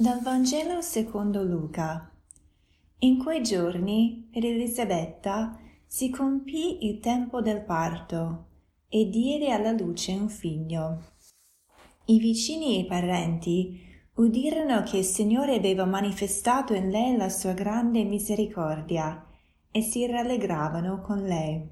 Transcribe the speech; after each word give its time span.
Dal 0.00 0.20
Vangelo 0.22 0.80
secondo 0.80 1.42
Luca. 1.42 2.08
In 3.00 3.18
quei 3.18 3.42
giorni 3.42 4.28
per 4.30 4.44
Elisabetta 4.44 5.58
si 5.88 6.08
compì 6.08 6.86
il 6.86 7.00
tempo 7.00 7.42
del 7.42 7.64
parto 7.64 8.46
e 8.88 9.08
diede 9.08 9.50
alla 9.50 9.72
luce 9.72 10.12
un 10.12 10.28
figlio. 10.28 11.02
I 12.04 12.18
vicini 12.20 12.76
e 12.76 12.78
i 12.82 12.86
parenti 12.86 13.76
udirono 14.14 14.84
che 14.84 14.98
il 14.98 15.04
Signore 15.04 15.56
aveva 15.56 15.84
manifestato 15.84 16.74
in 16.74 16.90
lei 16.90 17.16
la 17.16 17.28
sua 17.28 17.52
grande 17.52 18.04
misericordia 18.04 19.26
e 19.68 19.80
si 19.80 20.06
rallegravano 20.06 21.00
con 21.00 21.24
lei. 21.24 21.68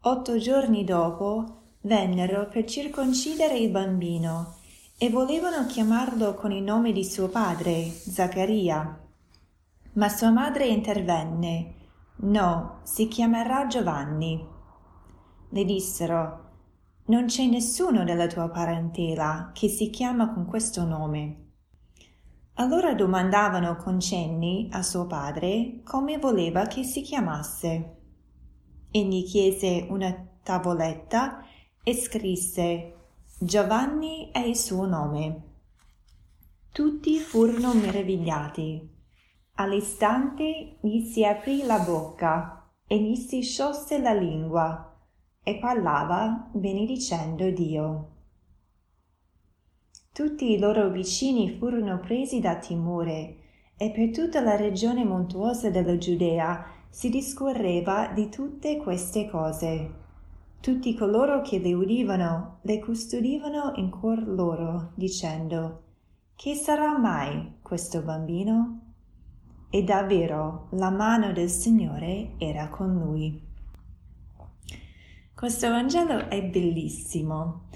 Otto 0.00 0.36
giorni 0.36 0.84
dopo 0.84 1.76
vennero 1.80 2.48
per 2.48 2.66
circoncidere 2.66 3.56
il 3.56 3.70
bambino 3.70 4.57
e 5.00 5.10
volevano 5.10 5.64
chiamarlo 5.66 6.34
con 6.34 6.50
il 6.50 6.64
nome 6.64 6.90
di 6.90 7.04
suo 7.04 7.28
padre, 7.28 7.88
Zaccaria. 7.88 9.00
Ma 9.92 10.08
sua 10.08 10.30
madre 10.30 10.66
intervenne. 10.66 11.74
No, 12.16 12.80
si 12.82 13.06
chiamerà 13.06 13.68
Giovanni. 13.68 14.44
Le 15.50 15.64
dissero, 15.64 16.46
non 17.06 17.26
c'è 17.26 17.46
nessuno 17.46 18.02
della 18.02 18.26
tua 18.26 18.48
parentela 18.48 19.52
che 19.54 19.68
si 19.68 19.88
chiama 19.88 20.32
con 20.32 20.46
questo 20.46 20.84
nome. 20.84 21.44
Allora 22.54 22.92
domandavano 22.92 23.76
con 23.76 24.00
cenni 24.00 24.68
a 24.72 24.82
suo 24.82 25.06
padre 25.06 25.80
come 25.84 26.18
voleva 26.18 26.66
che 26.66 26.82
si 26.82 27.02
chiamasse. 27.02 27.98
Egli 28.90 29.22
chiese 29.24 29.86
una 29.90 30.12
tavoletta 30.42 31.44
e 31.84 31.94
scrisse 31.94 32.97
Giovanni 33.40 34.30
è 34.32 34.40
il 34.40 34.56
suo 34.56 34.84
nome. 34.84 35.42
Tutti 36.72 37.20
furono 37.20 37.72
meravigliati. 37.72 38.96
All'istante 39.54 40.78
gli 40.80 41.04
si 41.04 41.24
aprì 41.24 41.62
la 41.62 41.78
bocca 41.78 42.68
e 42.84 43.00
gli 43.00 43.14
si 43.14 43.42
sciolse 43.42 44.00
la 44.00 44.12
lingua 44.12 44.92
e 45.44 45.56
parlava 45.58 46.50
benedicendo 46.52 47.48
Dio. 47.50 48.08
Tutti 50.12 50.50
i 50.50 50.58
loro 50.58 50.88
vicini 50.88 51.48
furono 51.58 52.00
presi 52.00 52.40
da 52.40 52.56
timore 52.56 53.36
e 53.76 53.92
per 53.92 54.10
tutta 54.10 54.40
la 54.40 54.56
regione 54.56 55.04
montuosa 55.04 55.70
della 55.70 55.96
Giudea 55.96 56.66
si 56.90 57.08
discorreva 57.08 58.08
di 58.08 58.28
tutte 58.30 58.78
queste 58.78 59.30
cose. 59.30 60.06
Tutti 60.60 60.94
coloro 60.96 61.40
che 61.40 61.60
le 61.60 61.72
udivano 61.72 62.58
le 62.62 62.80
custodivano 62.80 63.72
in 63.76 63.90
cuor 63.90 64.26
loro, 64.26 64.90
dicendo 64.96 65.82
Che 66.34 66.54
sarà 66.54 66.98
mai 66.98 67.58
questo 67.62 68.02
bambino? 68.02 68.80
E 69.70 69.84
davvero 69.84 70.66
la 70.72 70.90
mano 70.90 71.32
del 71.32 71.48
Signore 71.48 72.32
era 72.38 72.68
con 72.68 72.92
lui. 72.92 73.40
Questo 75.32 75.70
Vangelo 75.70 76.28
è 76.28 76.42
bellissimo. 76.42 77.68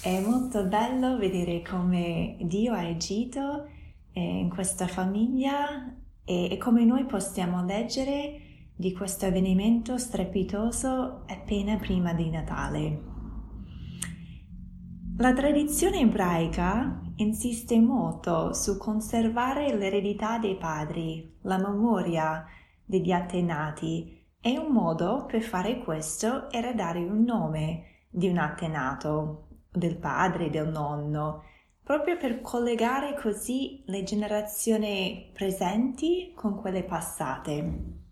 È 0.00 0.18
molto 0.20 0.64
bello 0.64 1.18
vedere 1.18 1.60
come 1.60 2.36
Dio 2.40 2.72
ha 2.72 2.86
agito 2.86 3.68
eh, 4.12 4.20
in 4.20 4.48
questa 4.48 4.86
famiglia 4.86 5.94
e, 6.24 6.50
e 6.50 6.56
come 6.56 6.86
noi 6.86 7.04
possiamo 7.04 7.62
leggere 7.64 8.43
di 8.76 8.92
questo 8.92 9.26
avvenimento 9.26 9.96
strepitoso 9.98 11.22
appena 11.26 11.76
prima 11.76 12.12
di 12.12 12.30
Natale. 12.30 13.12
La 15.18 15.32
tradizione 15.32 16.00
ebraica 16.00 17.00
insiste 17.16 17.78
molto 17.78 18.52
su 18.52 18.76
conservare 18.76 19.72
l'eredità 19.76 20.38
dei 20.38 20.56
padri, 20.56 21.38
la 21.42 21.56
memoria 21.56 22.44
degli 22.84 23.12
antenati 23.12 24.26
e 24.40 24.58
un 24.58 24.72
modo 24.72 25.24
per 25.26 25.42
fare 25.42 25.78
questo 25.78 26.50
era 26.50 26.72
dare 26.72 26.98
un 26.98 27.22
nome 27.22 28.06
di 28.10 28.28
un 28.28 28.38
antenato, 28.38 29.46
del 29.70 29.96
padre, 29.96 30.50
del 30.50 30.68
nonno, 30.68 31.44
proprio 31.82 32.16
per 32.16 32.40
collegare 32.40 33.14
così 33.14 33.84
le 33.86 34.02
generazioni 34.02 35.30
presenti 35.32 36.32
con 36.34 36.56
quelle 36.56 36.82
passate. 36.82 38.02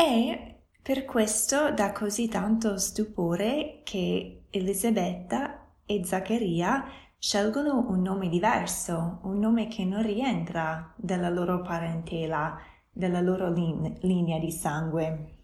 E 0.00 0.60
per 0.80 1.04
questo 1.04 1.72
dà 1.72 1.90
così 1.90 2.28
tanto 2.28 2.78
stupore 2.78 3.80
che 3.82 4.44
Elisabetta 4.48 5.72
e 5.84 6.04
Zaccaria 6.04 6.84
scelgono 7.18 7.84
un 7.88 8.02
nome 8.02 8.28
diverso, 8.28 9.18
un 9.24 9.40
nome 9.40 9.66
che 9.66 9.84
non 9.84 10.02
rientra 10.02 10.94
della 10.94 11.30
loro 11.30 11.62
parentela, 11.62 12.60
della 12.92 13.20
loro 13.20 13.50
lin- 13.50 13.98
linea 14.02 14.38
di 14.38 14.52
sangue. 14.52 15.38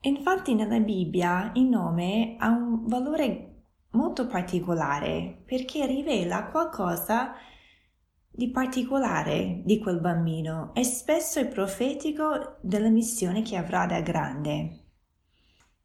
Infatti 0.00 0.54
nella 0.54 0.78
Bibbia 0.78 1.52
il 1.54 1.64
nome 1.64 2.36
ha 2.38 2.50
un 2.50 2.86
valore 2.86 3.62
molto 3.92 4.26
particolare 4.26 5.42
perché 5.46 5.86
rivela 5.86 6.48
qualcosa 6.48 7.32
di 8.36 8.50
particolare 8.50 9.62
di 9.64 9.78
quel 9.78 9.98
bambino 9.98 10.74
e 10.74 10.84
spesso 10.84 11.40
è 11.40 11.48
profetico 11.48 12.58
della 12.60 12.90
missione 12.90 13.40
che 13.40 13.56
avrà 13.56 13.86
da 13.86 14.02
grande. 14.02 14.82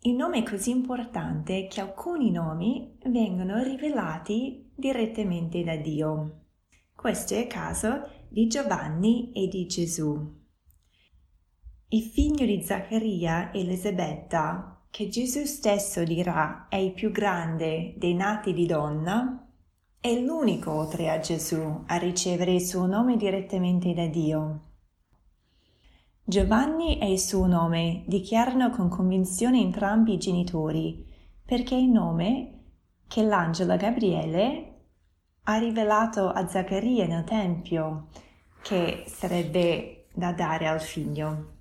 Il 0.00 0.16
nome 0.16 0.38
è 0.38 0.42
così 0.42 0.70
importante 0.70 1.68
che 1.68 1.80
alcuni 1.80 2.32
nomi 2.32 2.98
vengono 3.04 3.62
rivelati 3.62 4.72
direttamente 4.74 5.62
da 5.62 5.76
Dio. 5.76 6.46
Questo 6.92 7.34
è 7.34 7.38
il 7.38 7.46
caso 7.46 8.08
di 8.28 8.48
Giovanni 8.48 9.30
e 9.32 9.46
di 9.46 9.66
Gesù. 9.66 10.38
Il 11.88 12.02
figlio 12.02 12.44
di 12.44 12.62
Zaccaria 12.62 13.52
e 13.52 13.60
Elisabetta, 13.60 14.86
che 14.90 15.08
Gesù 15.08 15.44
stesso 15.44 16.02
dirà 16.02 16.66
è 16.68 16.76
il 16.76 16.94
più 16.94 17.12
grande 17.12 17.94
dei 17.96 18.14
nati 18.14 18.52
di 18.52 18.66
donna, 18.66 19.49
è 20.02 20.18
l'unico 20.18 20.72
oltre 20.72 21.10
a 21.10 21.18
Gesù 21.18 21.82
a 21.86 21.96
ricevere 21.96 22.54
il 22.54 22.62
suo 22.62 22.86
nome 22.86 23.18
direttamente 23.18 23.92
da 23.92 24.06
Dio. 24.06 24.60
Giovanni 26.24 26.98
e 26.98 27.12
il 27.12 27.18
suo 27.18 27.46
nome 27.46 28.04
dichiarano 28.06 28.70
con 28.70 28.88
convinzione 28.88 29.60
entrambi 29.60 30.14
i 30.14 30.18
genitori, 30.18 31.04
perché 31.44 31.74
è 31.74 31.78
il 31.78 31.90
nome 31.90 32.62
che 33.08 33.22
l'angelo 33.22 33.76
Gabriele 33.76 34.86
ha 35.42 35.58
rivelato 35.58 36.30
a 36.30 36.48
Zaccaria 36.48 37.06
nel 37.06 37.24
Tempio, 37.24 38.08
che 38.62 39.04
sarebbe 39.06 40.06
da 40.14 40.32
dare 40.32 40.66
al 40.66 40.80
figlio. 40.80 41.59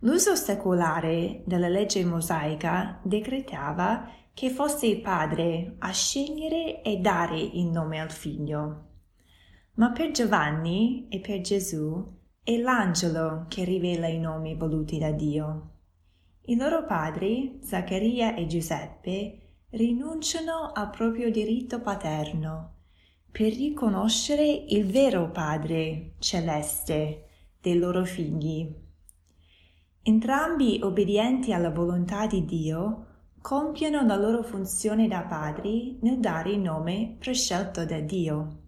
L'uso 0.00 0.36
secolare 0.36 1.42
della 1.44 1.68
legge 1.68 2.04
mosaica 2.04 3.00
decretava 3.02 4.08
che 4.32 4.50
fosse 4.50 4.86
il 4.86 5.00
padre 5.00 5.74
a 5.78 5.90
scegliere 5.90 6.82
e 6.82 6.98
dare 6.98 7.40
il 7.40 7.66
nome 7.66 8.00
al 8.00 8.10
figlio. 8.10 8.84
Ma 9.74 9.90
per 9.90 10.12
Giovanni 10.12 11.06
e 11.08 11.18
per 11.20 11.40
Gesù 11.40 12.16
è 12.42 12.56
l'angelo 12.56 13.46
che 13.48 13.64
rivela 13.64 14.06
i 14.06 14.18
nomi 14.18 14.54
voluti 14.54 14.98
da 14.98 15.10
Dio. 15.10 15.70
I 16.42 16.56
loro 16.56 16.84
padri, 16.84 17.58
Zaccaria 17.62 18.34
e 18.34 18.46
Giuseppe, 18.46 19.38
rinunciano 19.70 20.70
al 20.72 20.90
proprio 20.90 21.30
diritto 21.30 21.80
paterno 21.80 22.76
per 23.30 23.52
riconoscere 23.52 24.64
il 24.68 24.86
vero 24.86 25.30
Padre 25.30 26.14
celeste 26.18 27.24
dei 27.60 27.78
loro 27.78 28.04
figli. 28.04 28.86
Entrambi 30.02 30.80
obbedienti 30.82 31.52
alla 31.52 31.70
volontà 31.70 32.26
di 32.26 32.44
Dio, 32.44 33.06
compiono 33.40 34.04
la 34.04 34.16
loro 34.16 34.42
funzione 34.42 35.08
da 35.08 35.22
padri 35.22 35.98
nel 36.02 36.18
dare 36.18 36.50
il 36.50 36.60
nome 36.60 37.16
prescelto 37.18 37.84
da 37.84 38.00
Dio. 38.00 38.62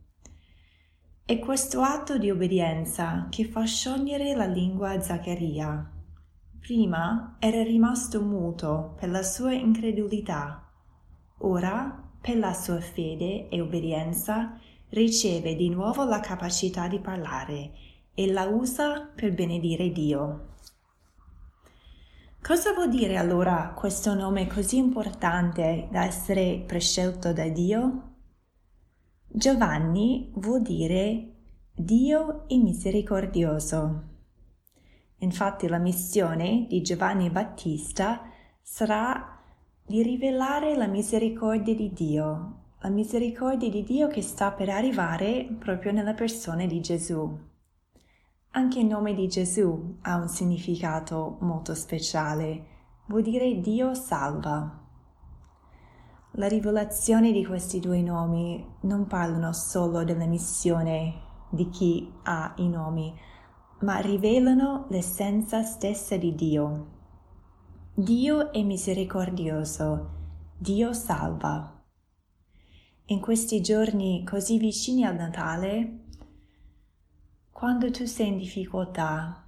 È 1.24 1.38
questo 1.38 1.80
atto 1.80 2.18
di 2.18 2.30
obbedienza 2.30 3.26
che 3.30 3.44
fa 3.44 3.64
sciogliere 3.64 4.34
la 4.34 4.46
lingua 4.46 4.90
a 4.90 5.00
Zaccaria. 5.00 5.90
Prima 6.58 7.36
era 7.38 7.62
rimasto 7.62 8.20
muto 8.20 8.94
per 8.98 9.10
la 9.10 9.22
sua 9.22 9.52
incredulità, 9.52 10.68
ora, 11.38 12.08
per 12.20 12.36
la 12.36 12.52
sua 12.52 12.80
fede 12.80 13.48
e 13.48 13.60
obbedienza, 13.60 14.58
riceve 14.90 15.54
di 15.54 15.68
nuovo 15.68 16.04
la 16.04 16.20
capacità 16.20 16.88
di 16.88 16.98
parlare 16.98 17.72
e 18.12 18.30
la 18.30 18.46
usa 18.46 19.10
per 19.14 19.32
benedire 19.32 19.90
Dio. 19.90 20.56
Cosa 22.42 22.72
vuol 22.72 22.88
dire 22.88 23.16
allora 23.16 23.72
questo 23.76 24.14
nome 24.14 24.46
così 24.46 24.76
importante 24.76 25.88
da 25.90 26.04
essere 26.04 26.62
prescelto 26.66 27.32
da 27.32 27.48
Dio? 27.48 28.14
Giovanni 29.26 30.32
vuol 30.36 30.62
dire 30.62 31.34
Dio 31.74 32.48
è 32.48 32.56
misericordioso. 32.56 34.02
Infatti 35.18 35.68
la 35.68 35.78
missione 35.78 36.66
di 36.68 36.82
Giovanni 36.82 37.30
Battista 37.30 38.22
sarà 38.62 39.38
di 39.84 40.02
rivelare 40.02 40.76
la 40.76 40.86
misericordia 40.86 41.74
di 41.74 41.92
Dio 41.92 42.60
la 42.82 42.88
misericordia 42.88 43.68
di 43.68 43.82
Dio 43.82 44.08
che 44.08 44.22
sta 44.22 44.52
per 44.52 44.70
arrivare 44.70 45.46
proprio 45.58 45.92
nella 45.92 46.14
persona 46.14 46.64
di 46.64 46.80
Gesù. 46.80 47.48
Anche 48.52 48.80
il 48.80 48.86
nome 48.86 49.14
di 49.14 49.28
Gesù 49.28 49.98
ha 50.02 50.16
un 50.16 50.28
significato 50.28 51.36
molto 51.42 51.72
speciale, 51.76 52.66
vuol 53.06 53.22
dire 53.22 53.60
Dio 53.60 53.94
salva. 53.94 54.88
La 56.32 56.48
rivelazione 56.48 57.30
di 57.30 57.46
questi 57.46 57.78
due 57.78 58.02
nomi 58.02 58.64
non 58.82 59.06
parlano 59.06 59.52
solo 59.52 60.02
della 60.02 60.26
missione 60.26 61.28
di 61.48 61.68
chi 61.68 62.12
ha 62.24 62.52
i 62.56 62.68
nomi, 62.68 63.14
ma 63.82 63.98
rivelano 63.98 64.86
l'essenza 64.88 65.62
stessa 65.62 66.16
di 66.16 66.34
Dio. 66.34 66.86
Dio 67.94 68.50
è 68.50 68.62
misericordioso, 68.64 70.10
Dio 70.58 70.92
salva. 70.92 71.84
In 73.06 73.20
questi 73.20 73.60
giorni 73.60 74.24
così 74.24 74.58
vicini 74.58 75.04
al 75.04 75.14
Natale, 75.14 76.06
quando 77.60 77.90
tu 77.90 78.06
sei 78.06 78.28
in 78.28 78.38
difficoltà, 78.38 79.44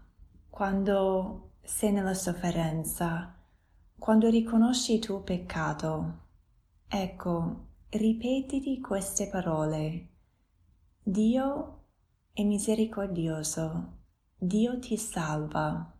quando 0.51 1.53
sei 1.63 1.93
nella 1.93 2.13
sofferenza, 2.13 3.35
quando 3.99 4.29
riconosci 4.29 4.97
il 4.97 5.01
tuo 5.01 5.23
peccato, 5.23 6.19
ecco, 6.89 7.69
ripetiti 7.89 8.81
queste 8.81 9.31
parole. 9.31 10.09
Dio 11.03 11.85
è 12.35 12.43
misericordioso, 12.43 14.01
Dio 14.37 14.79
ti 14.79 14.99
salva, 14.99 15.99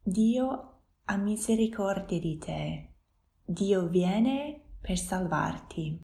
Dio 0.00 0.82
ha 1.06 1.16
misericordia 1.16 2.20
di 2.20 2.38
te, 2.38 2.92
Dio 3.44 3.88
viene 3.88 4.76
per 4.80 4.96
salvarti. 4.96 6.02